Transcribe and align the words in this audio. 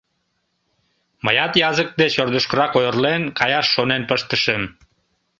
Мыят 1.25 1.53
язык 1.69 1.89
деч 2.01 2.13
ӧрдыжкырак 2.23 2.73
ойырлен 2.79 3.21
каяш 3.39 3.65
шонен 3.73 4.03
пыштышым. 4.09 4.63